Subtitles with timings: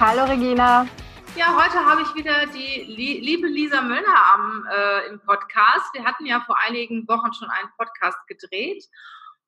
[0.00, 0.88] Hallo Regina.
[1.36, 5.86] Ja, heute habe ich wieder die liebe Lisa Möllner am, äh, im Podcast.
[5.92, 8.84] Wir hatten ja vor einigen Wochen schon einen Podcast gedreht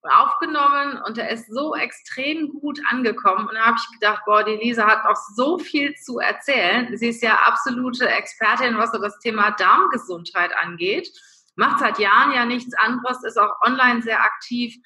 [0.03, 3.49] und aufgenommen und er ist so extrem gut angekommen.
[3.49, 6.97] Und da habe ich gedacht, boah, die Lisa hat noch so viel zu erzählen.
[6.97, 11.09] Sie ist ja absolute Expertin, was so das Thema Darmgesundheit angeht.
[11.57, 14.77] Macht seit Jahren ja nichts anderes, ist auch online sehr aktiv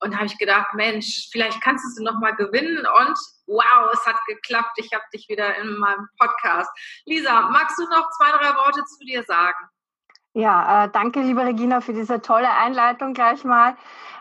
[0.00, 2.78] und habe ich gedacht, Mensch, vielleicht kannst du sie nochmal gewinnen.
[2.78, 4.72] Und wow, es hat geklappt.
[4.76, 6.70] Ich habe dich wieder in meinem Podcast.
[7.06, 9.68] Lisa, magst du noch zwei, drei Worte zu dir sagen?
[10.34, 13.76] Ja, äh, danke, liebe Regina, für diese tolle Einleitung gleich mal.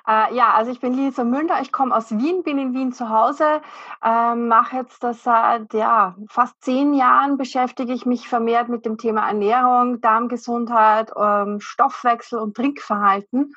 [0.08, 3.09] Äh, ja, also ich bin Lisa Münder, ich komme aus Wien, bin in Wien zu
[3.09, 3.61] Hause,
[4.02, 8.98] äh, mache jetzt das seit ja, fast zehn Jahren, beschäftige ich mich vermehrt mit dem
[8.98, 13.53] Thema Ernährung, Darmgesundheit, ähm, Stoffwechsel und Trinkverhalten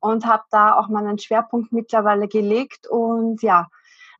[0.00, 3.68] und habe da auch meinen Schwerpunkt mittlerweile gelegt und ja,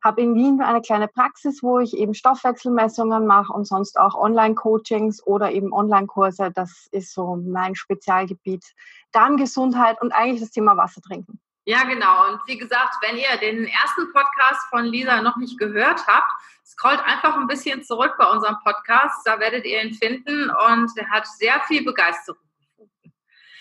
[0.03, 5.25] habe in Wien eine kleine Praxis, wo ich eben Stoffwechselmessungen mache und sonst auch Online-Coachings
[5.25, 6.51] oder eben Online-Kurse.
[6.51, 8.65] Das ist so mein Spezialgebiet.
[9.11, 11.39] Darmgesundheit und eigentlich das Thema Wasser trinken.
[11.65, 12.27] Ja, genau.
[12.27, 16.31] Und wie gesagt, wenn ihr den ersten Podcast von Lisa noch nicht gehört habt,
[16.65, 19.21] scrollt einfach ein bisschen zurück bei unserem Podcast.
[19.25, 22.39] Da werdet ihr ihn finden und er hat sehr viel Begeisterung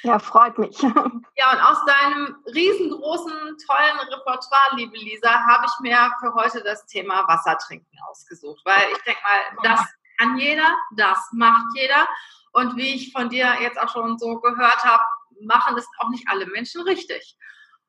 [0.03, 0.77] ja, freut mich.
[1.37, 3.33] Ja, und aus deinem riesengroßen,
[3.67, 8.61] tollen Repertoire, liebe Lisa, habe ich mir für heute das Thema Wassertrinken ausgesucht.
[8.67, 9.81] Weil ich denke mal, das
[10.19, 12.07] kann jeder, das macht jeder.
[12.53, 15.03] Und wie ich von dir jetzt auch schon so gehört habe,
[15.41, 17.39] machen das auch nicht alle Menschen richtig.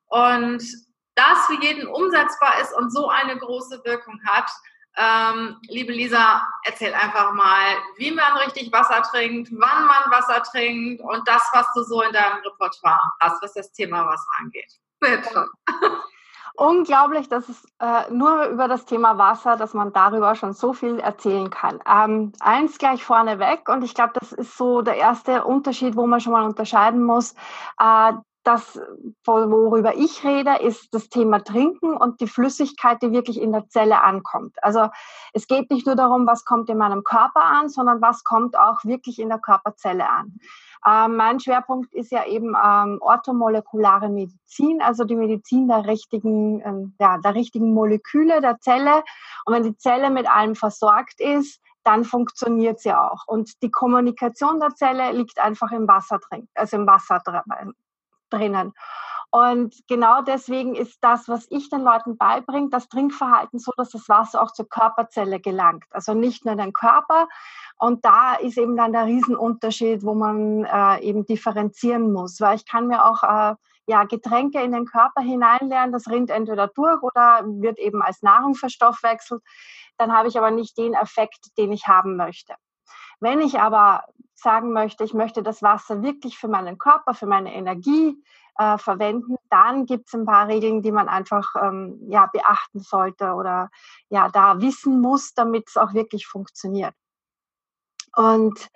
[0.06, 0.62] Und
[1.14, 4.50] das für jeden umsetzbar ist und so eine große Wirkung hat,
[4.96, 11.02] ähm, liebe Lisa, erzähl einfach mal, wie man richtig Wasser trinkt, wann man Wasser trinkt
[11.02, 14.72] und das, was du so in deinem Repertoire hast, was das Thema Wasser angeht.
[15.00, 15.48] Bitte.
[16.54, 21.00] Unglaublich, dass es äh, nur über das Thema Wasser, dass man darüber schon so viel
[21.00, 21.80] erzählen kann.
[21.86, 26.20] Ähm, eins gleich vorneweg, und ich glaube, das ist so der erste Unterschied, wo man
[26.20, 27.34] schon mal unterscheiden muss.
[27.80, 28.12] Äh,
[28.44, 28.80] das,
[29.24, 34.02] worüber ich rede, ist das Thema Trinken und die Flüssigkeit, die wirklich in der Zelle
[34.02, 34.56] ankommt.
[34.62, 34.88] Also
[35.32, 38.84] es geht nicht nur darum, was kommt in meinem Körper an, sondern was kommt auch
[38.84, 40.38] wirklich in der Körperzelle an.
[40.84, 46.94] Ähm, mein Schwerpunkt ist ja eben ähm, orthomolekulare Medizin, also die Medizin der richtigen, ähm,
[46.98, 49.04] ja, der richtigen Moleküle der Zelle.
[49.44, 53.26] Und wenn die Zelle mit allem versorgt ist, dann funktioniert sie auch.
[53.26, 57.20] Und die Kommunikation der Zelle liegt einfach im Wasser drin, also im Wasser
[58.32, 58.72] drinnen.
[59.34, 64.06] Und genau deswegen ist das, was ich den Leuten beibringe, das Trinkverhalten so, dass das
[64.10, 65.84] Wasser auch zur Körperzelle gelangt.
[65.90, 67.28] Also nicht nur den Körper.
[67.78, 72.42] Und da ist eben dann der Riesenunterschied, wo man äh, eben differenzieren muss.
[72.42, 73.54] Weil ich kann mir auch äh,
[73.86, 78.54] ja, Getränke in den Körper hineinlernen, das rinnt entweder durch oder wird eben als Nahrung
[78.54, 79.42] verstoffwechselt.
[79.96, 82.54] Dann habe ich aber nicht den Effekt, den ich haben möchte.
[83.18, 84.04] Wenn ich aber
[84.42, 88.22] sagen möchte, ich möchte das Wasser wirklich für meinen Körper, für meine Energie
[88.58, 93.32] äh, verwenden, dann gibt es ein paar Regeln, die man einfach ähm, ja, beachten sollte
[93.32, 93.70] oder
[94.08, 96.94] ja, da wissen muss, damit es auch wirklich funktioniert.
[98.14, 98.68] Und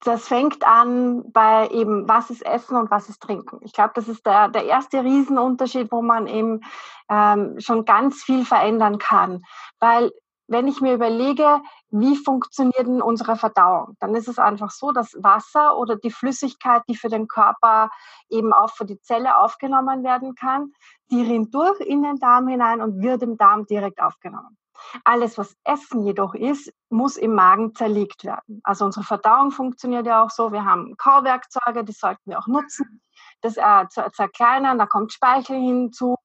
[0.00, 3.58] das fängt an bei eben, was ist Essen und was ist Trinken.
[3.62, 6.60] Ich glaube, das ist der, der erste Riesenunterschied, wo man eben
[7.08, 9.42] ähm, schon ganz viel verändern kann.
[9.80, 10.12] Weil
[10.48, 11.60] wenn ich mir überlege,
[11.90, 16.82] wie funktioniert denn unsere Verdauung, dann ist es einfach so, dass Wasser oder die Flüssigkeit,
[16.88, 17.90] die für den Körper
[18.28, 20.72] eben auch für die Zelle aufgenommen werden kann,
[21.10, 24.56] die rinnt durch in den Darm hinein und wird im Darm direkt aufgenommen.
[25.04, 28.60] Alles, was Essen jedoch ist, muss im Magen zerlegt werden.
[28.62, 30.52] Also unsere Verdauung funktioniert ja auch so.
[30.52, 33.00] Wir haben Kauwerkzeuge, die sollten wir auch nutzen,
[33.40, 34.78] das äh, zerkleinern.
[34.78, 36.16] Da kommt Speichel hinzu,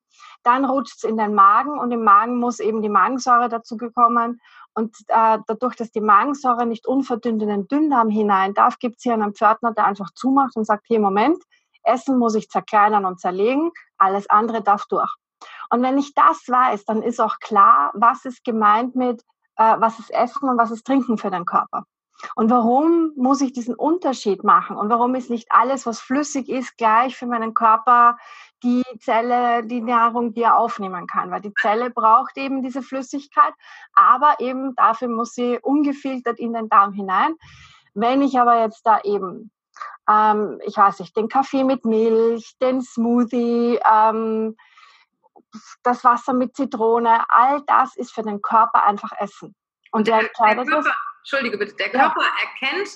[0.44, 4.42] dann rutscht es in den Magen und im Magen muss eben die Magensäure dazu gekommen.
[4.74, 9.04] Und äh, dadurch, dass die Magensäure nicht unverdünnt in den Dünndarm hinein darf, gibt es
[9.04, 11.44] hier einen Pförtner, der einfach zumacht und sagt, hier, Moment,
[11.84, 15.12] Essen muss ich zerkleinern und zerlegen, alles andere darf durch.
[15.70, 19.22] Und wenn ich das weiß, dann ist auch klar, was ist gemeint mit,
[19.56, 21.86] äh, was ist Essen und was ist Trinken für den Körper.
[22.36, 24.78] Und warum muss ich diesen Unterschied machen?
[24.78, 28.18] Und warum ist nicht alles, was flüssig ist, gleich für meinen Körper
[28.64, 31.32] die Zelle, die Nahrung, die er aufnehmen kann?
[31.32, 33.54] Weil die Zelle braucht eben diese Flüssigkeit,
[33.94, 37.36] aber eben dafür muss sie ungefiltert in den Darm hinein.
[37.94, 39.52] Wenn ich aber jetzt da eben,
[40.10, 44.56] ähm, ich weiß nicht, den Kaffee mit Milch, den Smoothie, ähm,
[45.84, 49.56] das Wasser mit Zitrone, all das ist für den Körper einfach Essen.
[49.92, 50.92] Und der, entscheidet Körper,
[51.22, 52.70] Entschuldige bitte, der Körper ja.
[52.70, 52.90] erkennt,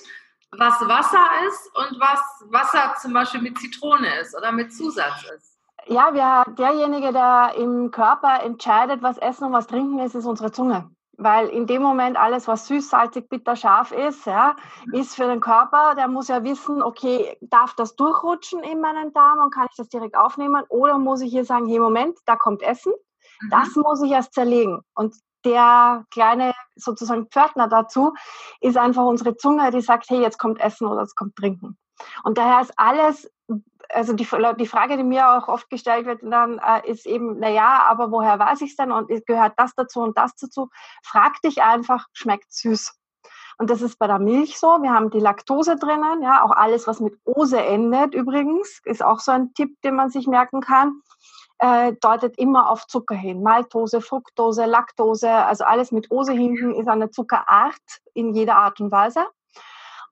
[0.52, 2.20] was Wasser ist und was
[2.50, 5.56] Wasser zum Beispiel mit Zitrone ist oder mit Zusatz ist.
[5.88, 10.50] Ja, wir, derjenige, der im Körper entscheidet, was Essen und was Trinken ist, ist unsere
[10.50, 10.90] Zunge.
[11.18, 14.56] Weil in dem Moment alles, was süß, salzig, bitter, scharf ist, ja,
[14.92, 19.38] ist für den Körper, der muss ja wissen, okay, darf das durchrutschen in meinen Darm
[19.38, 20.64] und kann ich das direkt aufnehmen?
[20.68, 22.92] Oder muss ich hier sagen, hey, Moment, da kommt Essen,
[23.40, 23.50] mhm.
[23.50, 24.82] das muss ich erst zerlegen.
[24.94, 25.14] Und
[25.46, 28.12] der kleine sozusagen Pförtner dazu
[28.60, 31.78] ist einfach unsere Zunge, die sagt, hey, jetzt kommt Essen oder jetzt kommt Trinken.
[32.24, 33.30] Und daher ist alles,
[33.88, 34.26] also die,
[34.58, 38.10] die Frage, die mir auch oft gestellt wird, dann äh, ist eben, na ja, aber
[38.10, 40.68] woher weiß ich es denn und gehört das dazu und das dazu?
[41.04, 42.92] Frag dich einfach, schmeckt süß.
[43.58, 44.82] Und das ist bei der Milch so.
[44.82, 49.20] Wir haben die Laktose drinnen, ja, auch alles, was mit Ose endet übrigens, ist auch
[49.20, 51.00] so ein Tipp, den man sich merken kann
[51.58, 53.42] äh, deutet immer auf Zucker hin.
[53.42, 57.74] Maltose, Fructose, Laktose, also alles mit Ose hinten ist eine Zuckerart
[58.14, 59.26] in jeder Art und Weise.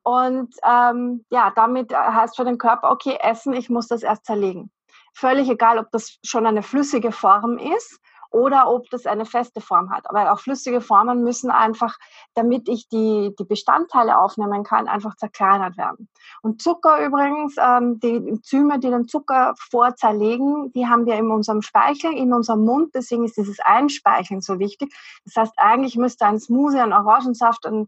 [0.03, 4.71] Und ähm, ja, damit heißt für den Körper, okay, Essen, ich muss das erst zerlegen.
[5.15, 8.01] Völlig egal, ob das schon eine flüssige Form ist
[8.35, 10.11] oder ob das eine feste Form hat.
[10.11, 11.97] Aber auch flüssige Formen müssen einfach,
[12.35, 16.09] damit ich die, die Bestandteile aufnehmen kann, einfach zerkleinert werden.
[16.43, 21.63] Und Zucker übrigens, ähm, die Enzyme, die den Zucker vorzerlegen, die haben wir in unserem
[21.63, 22.93] Speichel, in unserem Mund.
[22.95, 24.93] Deswegen ist dieses Einspeicheln so wichtig.
[25.25, 27.87] Das heißt, eigentlich müsste ein Smoothie, ein Orangensaft, ein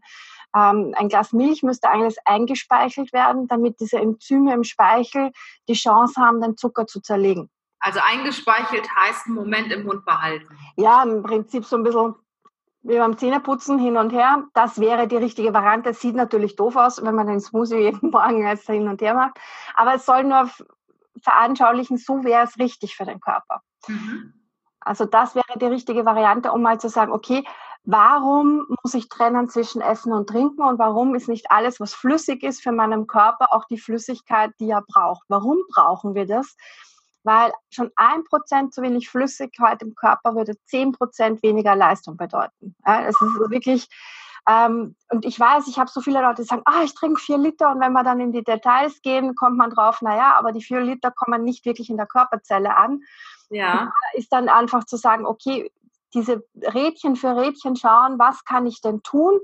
[0.55, 5.31] ähm, ein Glas Milch müsste eigentlich eingespeichelt werden, damit diese Enzyme im Speichel
[5.67, 7.49] die Chance haben, den Zucker zu zerlegen.
[7.79, 10.47] Also eingespeichelt heißt einen Moment im Mund behalten.
[10.75, 12.15] Ja, im Prinzip so ein bisschen
[12.81, 14.45] wie beim Zähneputzen hin und her.
[14.53, 15.93] Das wäre die richtige Variante.
[15.93, 19.37] Sieht natürlich doof aus, wenn man den Smoothie jeden Morgen als hin und her macht.
[19.75, 20.49] Aber es soll nur
[21.21, 23.61] veranschaulichen, so wäre es richtig für den Körper.
[23.87, 24.33] Mhm.
[24.79, 27.43] Also das wäre die richtige Variante, um mal zu sagen, okay,
[27.83, 32.43] warum muss ich trennen zwischen Essen und Trinken und warum ist nicht alles, was flüssig
[32.43, 35.23] ist für meinen Körper, auch die Flüssigkeit, die er braucht?
[35.27, 36.55] Warum brauchen wir das?
[37.27, 42.75] Weil schon ein Prozent zu wenig Flüssigkeit im Körper würde zehn Prozent weniger Leistung bedeuten.
[42.85, 43.87] Ja, es ist wirklich,
[44.49, 47.37] ähm, und ich weiß, ich habe so viele Leute, die sagen, ah, ich trinke vier
[47.37, 50.63] Liter und wenn wir dann in die Details gehen, kommt man drauf, naja, aber die
[50.63, 53.01] vier Liter kommen nicht wirklich in der Körperzelle an.
[53.49, 53.91] Ja.
[54.13, 55.71] ist dann einfach zu sagen, okay,
[56.13, 59.39] diese Rädchen für Rädchen schauen, was kann ich denn tun,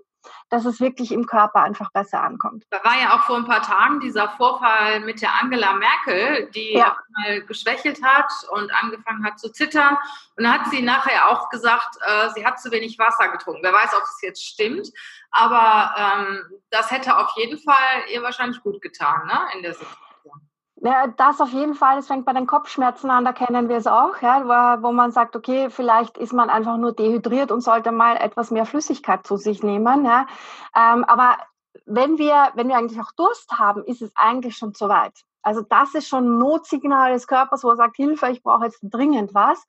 [0.49, 2.63] dass es wirklich im Körper einfach besser ankommt.
[2.69, 6.73] Da war ja auch vor ein paar Tagen dieser Vorfall mit der Angela Merkel, die
[6.73, 6.95] ja.
[7.15, 9.97] mal geschwächelt hat und angefangen hat zu zittern.
[10.35, 13.61] Und dann hat sie nachher auch gesagt, äh, sie hat zu wenig Wasser getrunken.
[13.63, 14.89] Wer weiß, ob es jetzt stimmt.
[15.31, 20.49] Aber ähm, das hätte auf jeden Fall ihr wahrscheinlich gut getan ne, in der Situation.
[20.85, 21.99] Ja, das auf jeden Fall.
[21.99, 25.13] Es fängt bei den Kopfschmerzen an, da kennen wir es auch, ja, wo, wo man
[25.13, 29.37] sagt, okay, vielleicht ist man einfach nur dehydriert und sollte mal etwas mehr Flüssigkeit zu
[29.37, 30.03] sich nehmen.
[30.03, 30.27] Ja.
[30.75, 31.37] Ähm, aber
[31.85, 35.13] wenn wir, wenn wir eigentlich auch Durst haben, ist es eigentlich schon zu weit.
[35.43, 38.79] Also das ist schon ein Notsignal des Körpers, wo er sagt, Hilfe, ich brauche jetzt
[38.81, 39.65] dringend was.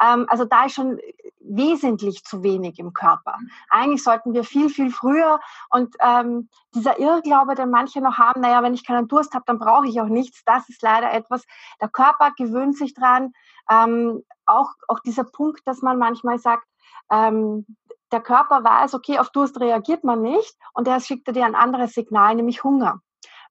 [0.00, 0.98] Ähm, also da ist schon
[1.40, 3.38] wesentlich zu wenig im Körper.
[3.70, 8.62] Eigentlich sollten wir viel, viel früher und ähm, dieser Irrglaube, den manche noch haben, naja,
[8.62, 11.44] wenn ich keinen Durst habe, dann brauche ich auch nichts, das ist leider etwas,
[11.80, 13.32] der Körper gewöhnt sich dran.
[13.70, 16.66] Ähm, auch, auch dieser Punkt, dass man manchmal sagt,
[17.10, 17.66] ähm,
[18.12, 21.92] der Körper weiß, okay, auf Durst reagiert man nicht und er schickt dir ein anderes
[21.92, 23.00] Signal, nämlich Hunger.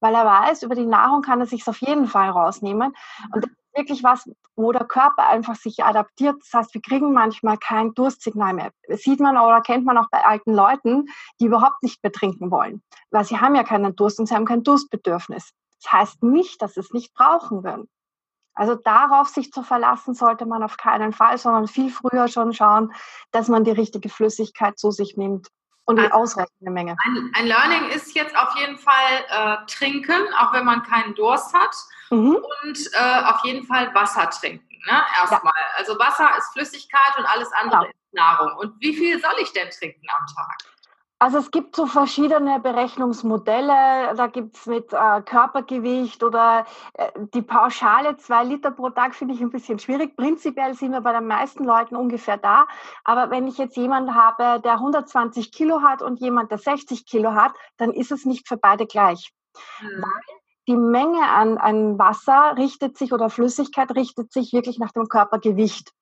[0.00, 2.94] Weil er weiß, über die Nahrung kann er sich auf jeden Fall rausnehmen.
[3.32, 6.36] Und das wirklich was, wo der Körper einfach sich adaptiert.
[6.40, 8.72] Das heißt, wir kriegen manchmal kein Durstsignal mehr.
[8.88, 11.06] Das sieht man oder kennt man auch bei alten Leuten,
[11.40, 14.44] die überhaupt nicht mehr trinken wollen, weil sie haben ja keinen Durst und sie haben
[14.44, 15.52] kein Durstbedürfnis.
[15.82, 17.88] Das heißt nicht, dass sie es nicht brauchen würden.
[18.54, 22.92] Also darauf sich zu verlassen sollte man auf keinen Fall, sondern viel früher schon schauen,
[23.30, 25.46] dass man die richtige Flüssigkeit zu sich nimmt
[25.88, 26.96] und also, ausreichende Menge.
[27.02, 31.54] Ein, ein, Learning ist jetzt auf jeden Fall äh, trinken, auch wenn man keinen Durst
[31.54, 31.74] hat.
[32.10, 32.36] Mhm.
[32.62, 34.68] Und äh, auf jeden Fall Wasser trinken.
[34.86, 35.02] Ne?
[35.18, 35.52] Erstmal.
[35.56, 35.78] Ja.
[35.78, 37.88] Also Wasser ist Flüssigkeit und alles andere ja.
[37.88, 38.58] ist Nahrung.
[38.58, 40.58] Und wie viel soll ich denn trinken am Tag?
[41.20, 44.14] Also es gibt so verschiedene Berechnungsmodelle.
[44.14, 49.34] Da gibt es mit äh, Körpergewicht oder äh, die Pauschale zwei Liter pro Tag finde
[49.34, 50.16] ich ein bisschen schwierig.
[50.16, 52.66] Prinzipiell sind wir bei den meisten Leuten ungefähr da.
[53.02, 57.32] Aber wenn ich jetzt jemanden habe, der 120 Kilo hat und jemand, der 60 Kilo
[57.32, 59.32] hat, dann ist es nicht für beide gleich.
[59.80, 60.02] Mhm.
[60.02, 65.08] Weil die Menge an, an Wasser richtet sich oder Flüssigkeit richtet sich wirklich nach dem
[65.08, 65.92] Körpergewicht.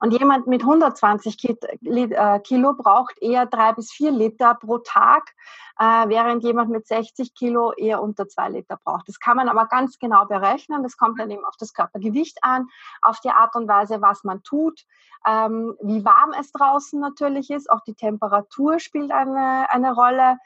[0.00, 5.34] Und jemand mit 120 äh, Kilo braucht eher drei bis vier Liter pro Tag,
[5.78, 9.08] äh, während jemand mit 60 Kilo eher unter zwei Liter braucht.
[9.08, 10.82] Das kann man aber ganz genau berechnen.
[10.82, 12.68] Das kommt dann eben auf das Körpergewicht an,
[13.02, 14.84] auf die Art und Weise, was man tut,
[15.26, 17.70] ähm, wie warm es draußen natürlich ist.
[17.70, 20.38] Auch die Temperatur spielt eine, eine Rolle.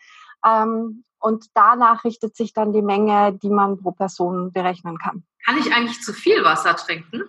[0.45, 5.23] Ähm, und danach richtet sich dann die Menge, die man pro Person berechnen kann.
[5.45, 7.25] Kann ich eigentlich zu viel Wasser trinken?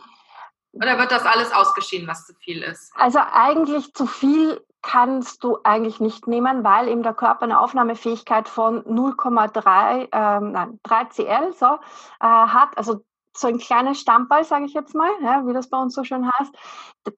[0.74, 2.94] Oder wird das alles ausgeschieden, was zu viel ist?
[2.96, 8.50] Also eigentlich zu viel kannst du eigentlich nicht nehmen, weil eben der Körper eine Aufnahmefähigkeit
[8.50, 11.66] von 0,3 ähm, nein, 3 Cl so,
[12.20, 12.78] äh, hat.
[12.78, 13.04] Also
[13.36, 16.30] so ein kleines Stammball, sage ich jetzt mal, ja, wie das bei uns so schön
[16.40, 16.54] heißt,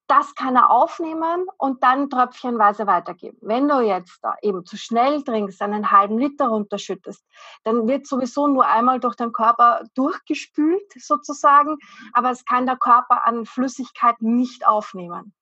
[0.07, 3.37] das kann er aufnehmen und dann tröpfchenweise weitergeben.
[3.41, 7.23] Wenn du jetzt da eben zu schnell trinkst, einen halben Liter runterschüttest,
[7.63, 11.77] dann wird sowieso nur einmal durch den Körper durchgespült sozusagen,
[12.13, 15.33] aber es kann der Körper an Flüssigkeit nicht aufnehmen.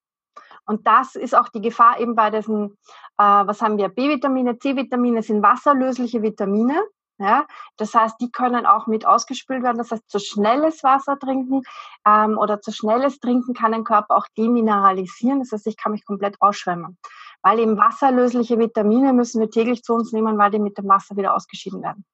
[0.65, 2.77] Und das ist auch die Gefahr eben bei diesen,
[3.17, 6.81] äh, was haben wir, B-Vitamine, C-Vitamine sind wasserlösliche Vitamine.
[7.21, 7.45] Ja,
[7.77, 9.77] das heißt, die können auch mit ausgespült werden.
[9.77, 11.61] Das heißt, zu schnelles Wasser trinken
[12.07, 15.39] ähm, oder zu schnelles Trinken kann den Körper auch demineralisieren.
[15.39, 16.97] Das heißt, ich kann mich komplett ausschwemmen.
[17.43, 21.15] Weil eben wasserlösliche Vitamine müssen wir täglich zu uns nehmen, weil die mit dem Wasser
[21.15, 22.05] wieder ausgeschieden werden.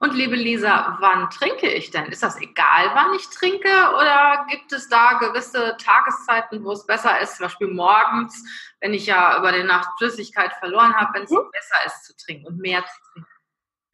[0.00, 2.06] Und liebe Lisa, wann trinke ich denn?
[2.06, 3.68] Ist das egal, wann ich trinke?
[3.96, 8.44] Oder gibt es da gewisse Tageszeiten, wo es besser ist, zum Beispiel morgens,
[8.80, 11.48] wenn ich ja über die Nacht Flüssigkeit verloren habe, wenn es mhm.
[11.52, 13.33] besser ist zu trinken und mehr zu trinken?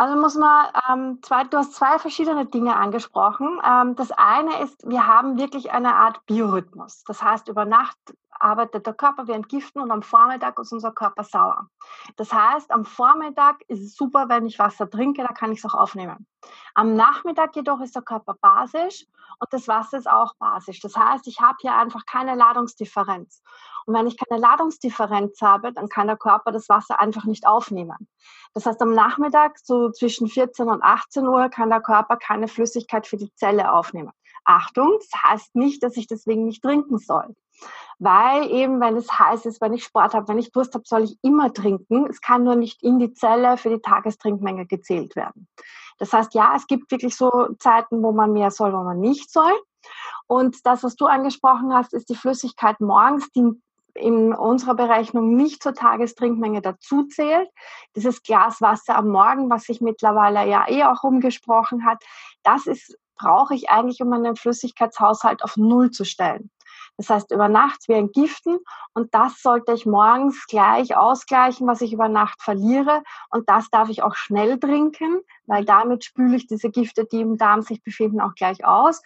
[0.01, 3.61] Also muss man, ähm, zwei, du hast zwei verschiedene Dinge angesprochen.
[3.63, 7.05] Ähm, das eine ist, wir haben wirklich eine Art Biorhythmus.
[7.05, 7.99] Das heißt, über Nacht
[8.31, 11.69] arbeitet der Körper wie entgiften und am Vormittag ist unser Körper sauer.
[12.17, 15.67] Das heißt, am Vormittag ist es super, wenn ich Wasser trinke, da kann ich es
[15.67, 16.27] auch aufnehmen.
[16.73, 19.05] Am Nachmittag jedoch ist der Körper basisch
[19.39, 20.81] und das Wasser ist auch basisch.
[20.81, 23.43] Das heißt, ich habe hier einfach keine Ladungsdifferenz.
[23.91, 28.07] Und wenn ich keine Ladungsdifferenz habe, dann kann der Körper das Wasser einfach nicht aufnehmen.
[28.55, 33.09] Das heißt, am Nachmittag, so zwischen 14 und 18 Uhr, kann der Körper keine Flüssigkeit
[33.09, 34.13] für die Zelle aufnehmen.
[34.45, 37.35] Achtung, das heißt nicht, dass ich deswegen nicht trinken soll.
[37.99, 41.03] Weil eben, wenn es heiß ist, wenn ich Sport habe, wenn ich Durst habe, soll
[41.03, 42.07] ich immer trinken.
[42.07, 45.49] Es kann nur nicht in die Zelle für die Tagestrinkmenge gezählt werden.
[45.99, 49.33] Das heißt, ja, es gibt wirklich so Zeiten, wo man mehr soll, wo man nicht
[49.33, 49.53] soll.
[50.29, 53.51] Und das, was du angesprochen hast, ist die Flüssigkeit morgens, die
[53.95, 57.49] in unserer Berechnung nicht zur Tagestrinkmenge dazu zählt.
[57.97, 62.03] Dieses Glas Wasser am Morgen, was sich mittlerweile ja eh auch umgesprochen hat,
[62.43, 66.51] das ist, brauche ich eigentlich, um meinen Flüssigkeitshaushalt auf Null zu stellen.
[66.97, 68.59] Das heißt, über Nacht wie entgiften
[68.93, 73.03] und das sollte ich morgens gleich ausgleichen, was ich über Nacht verliere.
[73.31, 77.39] Und das darf ich auch schnell trinken, weil damit spüle ich diese Gifte, die im
[77.39, 79.01] Darm sich befinden, auch gleich aus.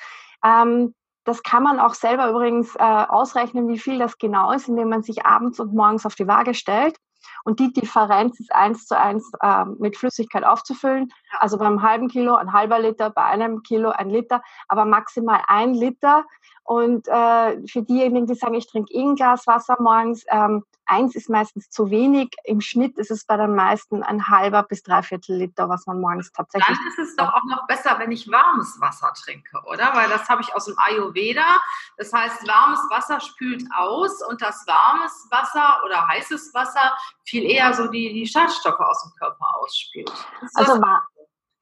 [0.44, 4.90] Ähm, das kann man auch selber übrigens äh, ausrechnen, wie viel das genau ist, indem
[4.90, 6.96] man sich abends und morgens auf die Waage stellt.
[7.44, 11.10] Und die Differenz ist eins zu eins äh, mit Flüssigkeit aufzufüllen.
[11.40, 15.74] Also beim halben Kilo ein halber Liter, bei einem Kilo ein Liter, aber maximal ein
[15.74, 16.24] Liter.
[16.64, 21.14] Und äh, für diejenigen, die sagen, ich trinke eh ein Glas Wasser morgens, ähm, eins
[21.14, 22.34] ist meistens zu wenig.
[22.44, 26.32] Im Schnitt ist es bei den meisten ein halber bis dreiviertel Liter, was man morgens
[26.32, 26.76] tatsächlich.
[26.76, 29.94] Dann ist es doch auch noch besser, wenn ich warmes Wasser trinke, oder?
[29.94, 31.60] Weil das habe ich aus dem Ayurveda.
[31.96, 37.72] Das heißt, warmes Wasser spült aus und das warmes Wasser oder heißes Wasser viel eher
[37.74, 40.12] so die, die Schadstoffe aus dem Körper ausspült.
[40.54, 41.06] Also war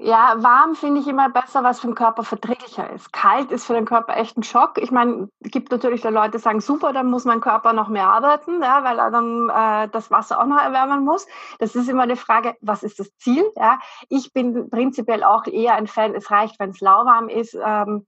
[0.03, 3.13] ja, warm finde ich immer besser, was für den Körper verträglicher ist.
[3.13, 4.79] Kalt ist für den Körper echt ein Schock.
[4.79, 7.89] Ich meine, es gibt natürlich da Leute, die sagen, super, dann muss mein Körper noch
[7.89, 11.27] mehr arbeiten, ja, weil er dann äh, das Wasser auch noch erwärmen muss.
[11.61, 13.45] Das ist immer eine Frage, was ist das Ziel?
[13.55, 13.79] Ja?
[14.09, 17.57] Ich bin prinzipiell auch eher ein Fan, es reicht, wenn es lauwarm ist.
[17.65, 18.07] Ähm,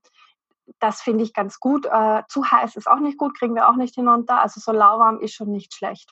[0.79, 1.85] das finde ich ganz gut.
[1.85, 4.41] Äh, zu heiß ist auch nicht gut, kriegen wir auch nicht hinunter.
[4.41, 6.11] Also so lauwarm ist schon nicht schlecht.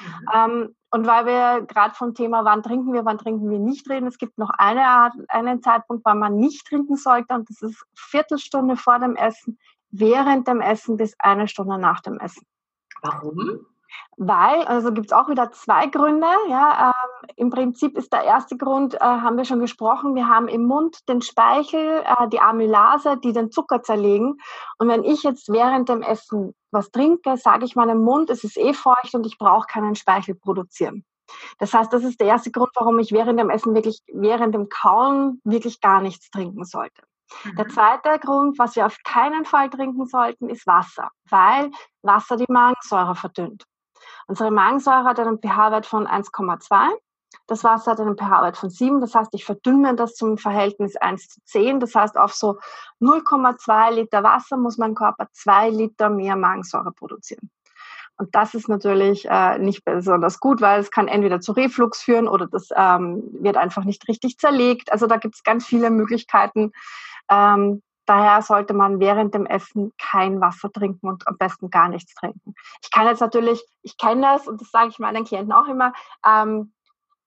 [0.00, 0.28] Mhm.
[0.32, 4.06] Ähm, und weil wir gerade vom Thema, wann trinken wir, wann trinken wir nicht reden,
[4.06, 7.84] es gibt noch eine Art, einen Zeitpunkt, wann man nicht trinken sollte, und das ist
[7.94, 9.58] Viertelstunde vor dem Essen,
[9.90, 12.46] während dem Essen bis eine Stunde nach dem Essen.
[13.02, 13.66] Warum?
[14.18, 16.26] Weil, also gibt es auch wieder zwei Gründe.
[16.48, 20.48] Ja, ähm, Im Prinzip ist der erste Grund, äh, haben wir schon gesprochen, wir haben
[20.48, 24.38] im Mund den Speichel, äh, die Amylase, die den Zucker zerlegen.
[24.78, 28.56] Und wenn ich jetzt während dem Essen was trinke, sage ich meinem Mund, es ist
[28.56, 31.04] eh feucht und ich brauche keinen Speichel produzieren.
[31.58, 34.68] Das heißt, das ist der erste Grund, warum ich während dem Essen wirklich, während dem
[34.68, 37.02] Kauen wirklich gar nichts trinken sollte.
[37.44, 37.56] Mhm.
[37.56, 41.70] Der zweite Grund, was wir auf keinen Fall trinken sollten, ist Wasser, weil
[42.02, 43.64] Wasser die Magensäure verdünnt.
[44.26, 46.90] Unsere Magensäure hat einen pH-Wert von 1,2.
[47.46, 49.00] Das Wasser hat einen pH-Wert von 7.
[49.00, 51.80] Das heißt, ich verdünne das zum Verhältnis 1 zu 10.
[51.80, 52.58] Das heißt, auf so
[53.00, 57.50] 0,2 Liter Wasser muss mein Körper 2 Liter mehr Magensäure produzieren.
[58.18, 62.28] Und das ist natürlich äh, nicht besonders gut, weil es kann entweder zu Reflux führen
[62.28, 64.90] oder das ähm, wird einfach nicht richtig zerlegt.
[64.90, 66.72] Also da gibt es ganz viele Möglichkeiten.
[67.30, 72.14] Ähm, daher sollte man während dem Essen kein Wasser trinken und am besten gar nichts
[72.14, 72.54] trinken.
[72.82, 75.92] Ich kann jetzt natürlich, ich kenne das und das sage ich meinen Klienten auch immer,
[76.26, 76.72] ähm,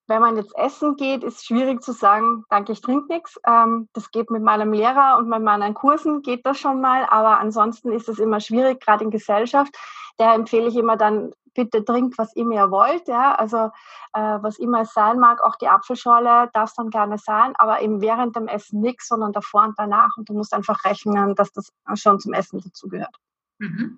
[0.09, 3.39] wenn man jetzt essen geht, ist schwierig zu sagen, danke, ich trinke nichts.
[3.47, 7.39] Ähm, das geht mit meinem Lehrer und mit meinen Kursen, geht das schon mal, aber
[7.39, 9.75] ansonsten ist es immer schwierig, gerade in Gesellschaft
[10.19, 13.07] der empfehle ich immer dann, bitte trinkt, was immer ihr wollt.
[13.07, 13.33] Ja?
[13.35, 13.71] Also
[14.13, 17.81] äh, was immer es sein mag, auch die Apfelschorle darf es dann gerne sein, aber
[17.81, 20.15] eben während dem Essen nichts, sondern davor und danach.
[20.17, 23.15] Und du musst einfach rechnen, dass das schon zum Essen dazugehört.
[23.57, 23.97] Mhm.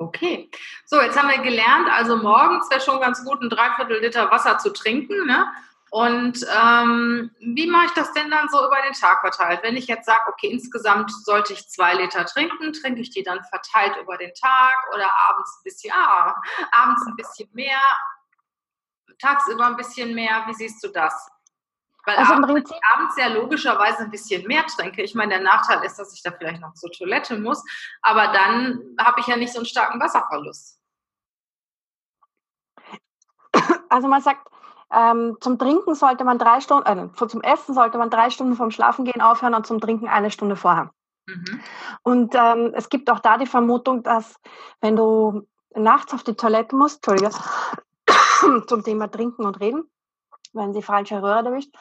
[0.00, 0.50] Okay.
[0.86, 4.56] So, jetzt haben wir gelernt, also morgens wäre schon ganz gut, ein Dreiviertel Liter Wasser
[4.56, 5.26] zu trinken.
[5.26, 5.46] Ne?
[5.90, 9.60] Und ähm, wie mache ich das denn dann so über den Tag verteilt?
[9.62, 13.44] Wenn ich jetzt sage, okay, insgesamt sollte ich zwei Liter trinken, trinke ich die dann
[13.44, 16.34] verteilt über den Tag oder abends ein bisschen, ja,
[16.72, 17.82] abends ein bisschen mehr,
[19.18, 20.44] tagsüber ein bisschen mehr.
[20.46, 21.28] Wie siehst du das?
[22.04, 25.02] Weil also abends, abends ja logischerweise ein bisschen mehr trinke.
[25.02, 27.62] Ich meine, der Nachteil ist, dass ich da vielleicht noch zur Toilette muss,
[28.02, 30.78] aber dann habe ich ja nicht so einen starken Wasserverlust.
[33.88, 34.48] Also man sagt,
[34.92, 38.70] ähm, zum Trinken sollte man drei Stunden, äh, zum Essen sollte man drei Stunden vom
[38.70, 40.90] Schlafengehen aufhören und zum Trinken eine Stunde vorher.
[41.26, 41.60] Mhm.
[42.02, 44.36] Und ähm, es gibt auch da die Vermutung, dass
[44.80, 47.36] wenn du nachts auf die Toilette musst, Entschuldige,
[48.66, 49.84] zum Thema Trinken und Reden,
[50.52, 51.74] wenn sie falsche Röhre erwischt,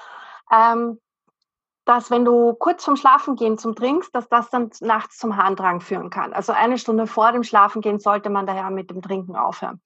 [0.51, 0.99] ähm,
[1.85, 6.09] dass wenn du kurz vorm Schlafengehen zum Trinkst, dass das dann nachts zum Harndrang führen
[6.11, 6.33] kann.
[6.33, 9.81] Also eine Stunde vor dem Schlafengehen sollte man daher mit dem Trinken aufhören.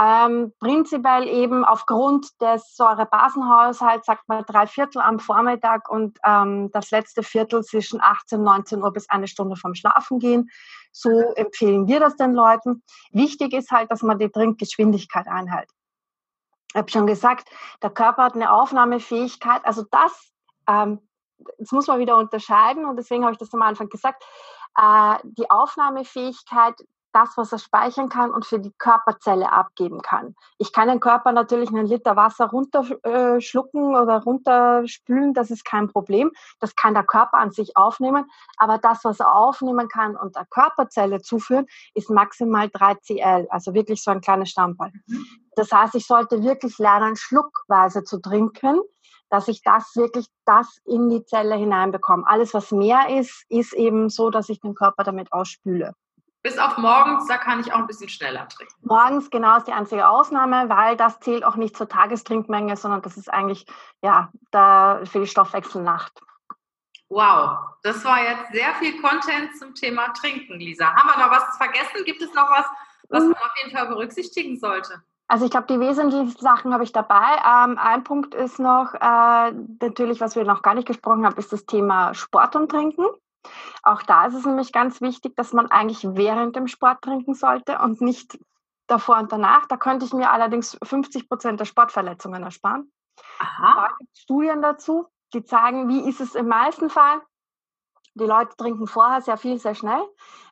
[0.00, 6.90] Ähm, prinzipiell eben aufgrund des Säurebasenhaushalts sagt man drei Viertel am Vormittag und ähm, das
[6.90, 10.48] letzte Viertel zwischen 18 und 19 Uhr bis eine Stunde vom Schlafen gehen.
[10.92, 12.82] So empfehlen wir das den Leuten.
[13.10, 15.68] Wichtig ist halt, dass man die Trinkgeschwindigkeit einhält.
[16.72, 17.48] Ich habe schon gesagt,
[17.82, 19.62] der Körper hat eine Aufnahmefähigkeit.
[19.64, 20.32] Also das,
[20.66, 21.00] ähm,
[21.58, 24.24] das muss man wieder unterscheiden und deswegen habe ich das am Anfang gesagt.
[24.78, 26.74] Äh, die Aufnahmefähigkeit
[27.12, 30.34] das, was er speichern kann und für die Körperzelle abgeben kann.
[30.58, 36.30] Ich kann den Körper natürlich einen Liter Wasser runterschlucken oder runterspülen, das ist kein Problem.
[36.60, 38.30] Das kann der Körper an sich aufnehmen.
[38.56, 43.74] Aber das, was er aufnehmen kann und der Körperzelle zuführen, ist maximal 3 Cl, also
[43.74, 44.92] wirklich so ein kleiner Stammball.
[45.06, 45.26] Mhm.
[45.54, 48.80] Das heißt, ich sollte wirklich lernen, schluckweise zu trinken,
[49.28, 52.24] dass ich das wirklich das in die Zelle hineinbekomme.
[52.26, 55.94] Alles, was mehr ist, ist eben so, dass ich den Körper damit ausspüle.
[56.42, 58.74] Bis auf morgens, da kann ich auch ein bisschen schneller trinken.
[58.80, 63.16] Morgens, genau, ist die einzige Ausnahme, weil das zählt auch nicht zur Tagestrinkmenge, sondern das
[63.16, 63.64] ist eigentlich
[64.02, 66.20] ja da für die Stoffwechselnacht.
[67.08, 70.86] Wow, das war jetzt sehr viel Content zum Thema Trinken, Lisa.
[70.86, 72.04] Haben wir noch was vergessen?
[72.06, 72.66] Gibt es noch was,
[73.08, 75.02] was man auf jeden Fall berücksichtigen sollte?
[75.28, 77.36] Also ich glaube, die wesentlichen Sachen habe ich dabei.
[77.36, 81.52] Ähm, ein Punkt ist noch, äh, natürlich, was wir noch gar nicht gesprochen haben, ist
[81.52, 83.06] das Thema Sport und Trinken.
[83.82, 87.78] Auch da ist es nämlich ganz wichtig, dass man eigentlich während dem Sport trinken sollte
[87.78, 88.38] und nicht
[88.86, 89.66] davor und danach.
[89.66, 92.92] Da könnte ich mir allerdings 50 Prozent der Sportverletzungen ersparen.
[93.38, 93.74] Aha.
[93.74, 97.20] Da gibt es Studien dazu, die zeigen, wie ist es im meisten Fall.
[98.14, 100.02] Die Leute trinken vorher sehr viel, sehr schnell,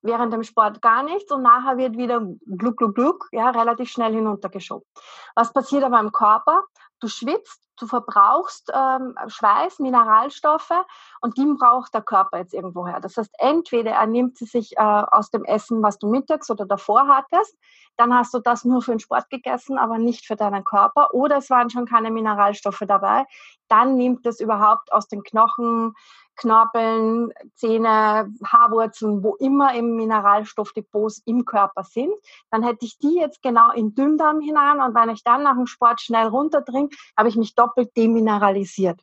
[0.00, 4.14] während dem Sport gar nichts und nachher wird wieder gluck, gluck, gluck, ja, relativ schnell
[4.14, 4.86] hinuntergeschoben.
[5.34, 6.64] Was passiert aber im Körper?
[7.00, 10.84] Du schwitzt, du verbrauchst ähm, Schweiß, Mineralstoffe
[11.20, 13.00] und die braucht der Körper jetzt irgendwoher.
[13.00, 16.66] Das heißt, entweder er nimmt sie sich äh, aus dem Essen, was du mittags oder
[16.66, 17.56] davor hattest,
[17.96, 21.38] dann hast du das nur für den Sport gegessen, aber nicht für deinen Körper, oder
[21.38, 23.24] es waren schon keine Mineralstoffe dabei,
[23.68, 25.94] dann nimmt es überhaupt aus den Knochen,
[26.40, 32.12] Knorpeln, Zähne, Haarwurzeln, wo immer im Mineralstoffdepots im Körper sind,
[32.50, 35.66] dann hätte ich die jetzt genau in Dünndarm hinein und wenn ich dann nach dem
[35.66, 39.00] Sport schnell runterdringe, habe ich mich doppelt demineralisiert.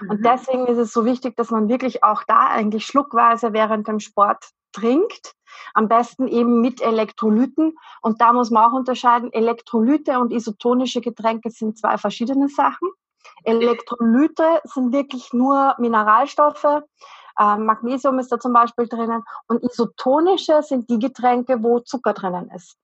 [0.00, 0.10] Mhm.
[0.10, 4.00] Und deswegen ist es so wichtig, dass man wirklich auch da eigentlich schluckweise während dem
[4.00, 5.32] Sport trinkt.
[5.72, 7.76] Am besten eben mit Elektrolyten.
[8.02, 12.88] Und da muss man auch unterscheiden, Elektrolyte und isotonische Getränke sind zwei verschiedene Sachen.
[13.48, 16.82] Elektrolyte sind wirklich nur Mineralstoffe.
[17.40, 19.22] Ähm, Magnesium ist da zum Beispiel drinnen.
[19.46, 22.76] Und isotonische sind die Getränke, wo Zucker drinnen ist.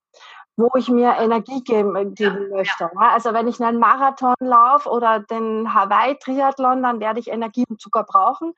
[0.57, 2.89] wo ich mir Energie geben, geben ja, möchte.
[2.93, 3.09] Ja.
[3.13, 8.03] Also wenn ich einen Marathon laufe oder den Hawaii-Triathlon, dann werde ich Energie und Zucker
[8.03, 8.53] brauchen.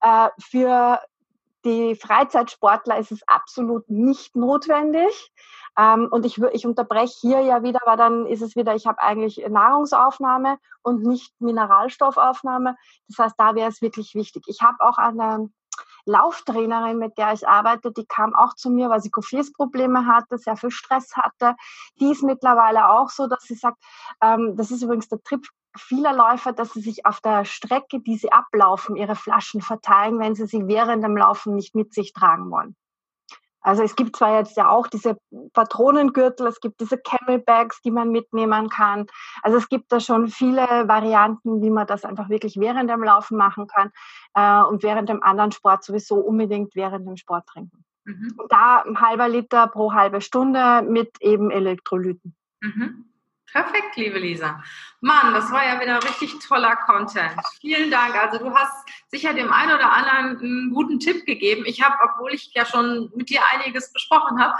[0.00, 1.00] Äh, für
[1.66, 5.32] die Freizeitsportler ist es absolut nicht notwendig.
[5.78, 9.02] Ähm, und ich, ich unterbreche hier ja wieder, weil dann ist es wieder, ich habe
[9.02, 12.76] eigentlich Nahrungsaufnahme und nicht Mineralstoffaufnahme.
[13.08, 14.44] Das heißt, da wäre es wirklich wichtig.
[14.46, 15.50] Ich habe auch eine
[16.04, 20.56] Lauftrainerin, mit der ich arbeite, die kam auch zu mir, weil sie Gefäßprobleme hatte, sehr
[20.56, 21.56] viel Stress hatte.
[22.00, 23.78] Die ist mittlerweile auch so, dass sie sagt,
[24.22, 28.16] ähm, das ist übrigens der Trip vieler Läufer, dass sie sich auf der Strecke, die
[28.16, 32.50] sie ablaufen, ihre Flaschen verteilen, wenn sie sie während dem Laufen nicht mit sich tragen
[32.50, 32.76] wollen.
[33.66, 35.18] Also es gibt zwar jetzt ja auch diese
[35.52, 39.06] Patronengürtel, es gibt diese Camelbags, die man mitnehmen kann.
[39.42, 43.36] Also es gibt da schon viele Varianten, wie man das einfach wirklich während dem Laufen
[43.36, 43.90] machen kann
[44.34, 47.84] äh, und während dem anderen Sport sowieso unbedingt während dem Sport trinken.
[48.04, 48.36] Mhm.
[48.48, 52.36] Da ein halber Liter pro halbe Stunde mit eben Elektrolyten.
[52.60, 53.15] Mhm.
[53.56, 54.62] Perfekt, liebe Lisa.
[55.00, 57.40] Mann, das war ja wieder richtig toller Content.
[57.58, 58.14] Vielen Dank.
[58.14, 61.64] Also du hast sicher dem einen oder anderen einen guten Tipp gegeben.
[61.64, 64.52] Ich habe, obwohl ich ja schon mit dir einiges besprochen habe,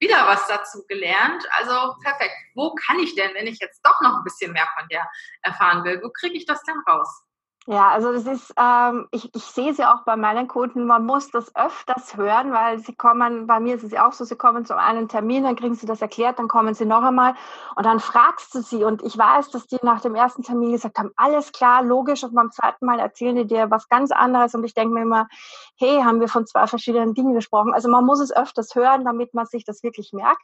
[0.00, 1.46] wieder was dazu gelernt.
[1.60, 2.34] Also perfekt.
[2.56, 5.04] Wo kann ich denn, wenn ich jetzt doch noch ein bisschen mehr von dir
[5.42, 7.22] erfahren will, wo kriege ich das denn raus?
[7.72, 11.30] Ja, also das ist, ähm, ich, ich sehe sie auch bei meinen Kunden, man muss
[11.30, 14.64] das öfters hören, weil sie kommen, bei mir ist es ja auch so, sie kommen
[14.64, 17.36] zu einem Termin, dann kriegen sie das erklärt, dann kommen sie noch einmal
[17.76, 20.98] und dann fragst du sie und ich weiß, dass die nach dem ersten Termin gesagt
[20.98, 24.64] haben, alles klar, logisch und beim zweiten Mal erzählen die dir was ganz anderes und
[24.64, 25.28] ich denke mir immer,
[25.76, 27.72] hey, haben wir von zwei verschiedenen Dingen gesprochen.
[27.72, 30.42] Also man muss es öfters hören, damit man sich das wirklich merkt.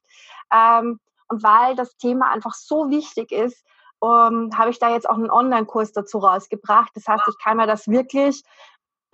[0.55, 3.65] Ähm, und weil das Thema einfach so wichtig ist,
[4.01, 6.93] um, habe ich da jetzt auch einen Online-Kurs dazu rausgebracht.
[6.95, 8.43] Das heißt, ich kann mir das wirklich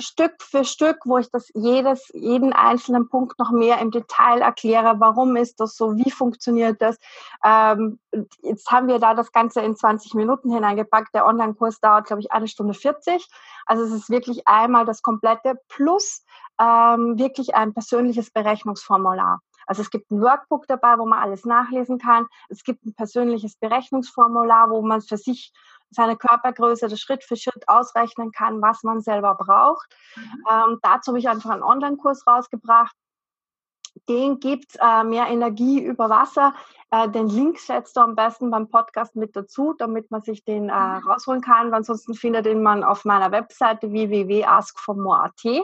[0.00, 4.94] Stück für Stück, wo ich das jedes, jeden einzelnen Punkt noch mehr im Detail erkläre,
[4.98, 6.98] warum ist das so, wie funktioniert das.
[7.44, 7.98] Ähm,
[8.42, 11.14] jetzt haben wir da das Ganze in 20 Minuten hineingepackt.
[11.14, 13.26] Der Online-Kurs dauert, glaube ich, eine Stunde 40.
[13.66, 16.24] Also es ist wirklich einmal das komplette plus
[16.60, 19.40] ähm, wirklich ein persönliches Berechnungsformular.
[19.66, 22.26] Also es gibt ein Workbook dabei, wo man alles nachlesen kann.
[22.48, 25.52] Es gibt ein persönliches Berechnungsformular, wo man für sich
[25.90, 29.94] seine Körpergröße das Schritt für Schritt ausrechnen kann, was man selber braucht.
[30.16, 30.44] Mhm.
[30.50, 32.96] Ähm, dazu habe ich einfach einen Online-Kurs rausgebracht.
[34.08, 36.54] Den gibt äh, mehr Energie über Wasser.
[36.90, 40.70] Äh, den Link setzt du am besten beim Podcast mit dazu, damit man sich den
[40.70, 41.06] äh, mhm.
[41.06, 41.72] rausholen kann.
[41.74, 45.62] Ansonsten findet den man auf meiner Webseite www.askformore.at.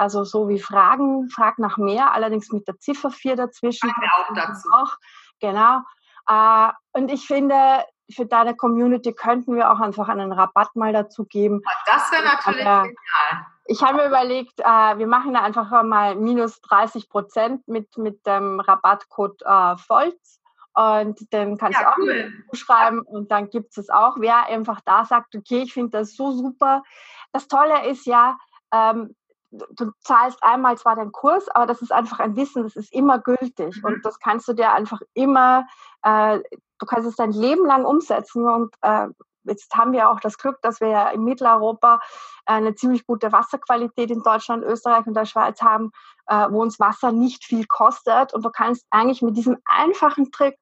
[0.00, 3.90] Also so wie Fragen, frag nach mehr, allerdings mit der Ziffer 4 dazwischen.
[3.90, 4.66] Auch dazu.
[4.72, 4.96] Auch,
[5.40, 5.80] genau.
[6.26, 11.26] Äh, und ich finde, für deine Community könnten wir auch einfach einen Rabatt mal dazu
[11.26, 11.60] geben.
[11.84, 13.46] Das wäre natürlich Aber, genial.
[13.66, 14.64] Ich habe mir überlegt, äh,
[14.98, 20.40] wir machen da einfach mal minus 30 Prozent mit, mit dem Rabattcode äh, Volz.
[20.72, 22.32] Und den kannst ja, du auch cool.
[22.54, 24.16] schreiben und dann gibt es auch.
[24.18, 26.84] Wer einfach da sagt, okay, ich finde das so super.
[27.32, 28.38] Das Tolle ist ja,
[28.72, 29.14] ähm,
[29.50, 33.18] du zahlst einmal zwar den Kurs, aber das ist einfach ein Wissen, das ist immer
[33.18, 33.84] gültig mhm.
[33.84, 35.66] und das kannst du dir einfach immer,
[36.02, 36.38] äh,
[36.78, 39.08] du kannst es dein Leben lang umsetzen und äh,
[39.44, 42.00] jetzt haben wir auch das Glück, dass wir ja in Mitteleuropa
[42.46, 45.90] eine ziemlich gute Wasserqualität in Deutschland, Österreich und der Schweiz haben,
[46.26, 50.58] äh, wo uns Wasser nicht viel kostet und du kannst eigentlich mit diesem einfachen Trick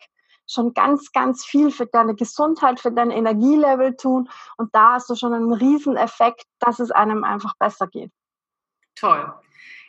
[0.50, 5.14] schon ganz, ganz viel für deine Gesundheit, für dein Energielevel tun und da hast du
[5.14, 8.10] schon einen riesen Effekt, dass es einem einfach besser geht.
[8.98, 9.32] Toll.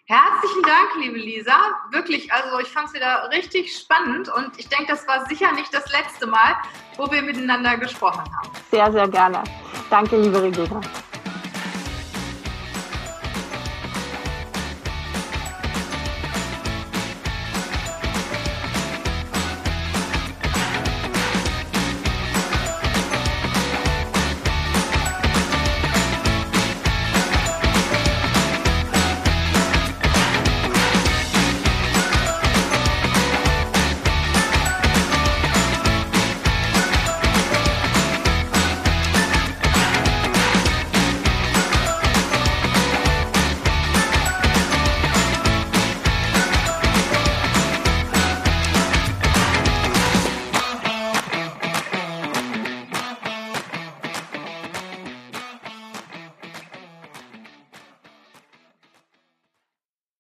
[0.06, 1.56] Herzlichen Dank, liebe Lisa.
[1.92, 5.74] Wirklich, also ich fand es wieder richtig spannend und ich denke, das war sicher nicht
[5.74, 6.56] das letzte Mal,
[6.98, 8.50] wo wir miteinander gesprochen haben.
[8.72, 9.44] Sehr, sehr gerne.
[9.90, 10.82] Danke, liebe Regina.